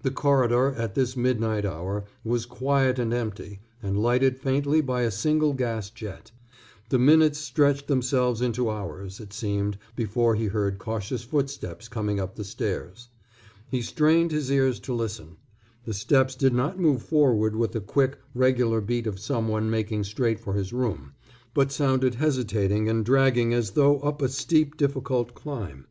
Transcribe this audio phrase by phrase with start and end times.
[0.00, 5.10] The corridor, at this midnight hour, was quiet and empty and lighted faintly by a
[5.10, 6.32] single gas jet.
[6.88, 12.36] The minutes stretched themselves into hours, it seemed, before he heard cautious footsteps coming up
[12.36, 13.08] the stairs.
[13.70, 15.36] He strained his ears to listen.
[15.84, 20.40] The steps did not move forward with the quick, regular beat of someone making straight
[20.40, 21.12] for his room,
[21.52, 25.84] but sounded hesitating and dragging as though up a steep, difficult climb.